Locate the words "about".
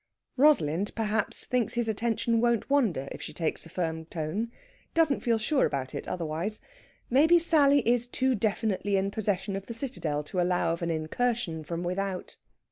5.67-5.93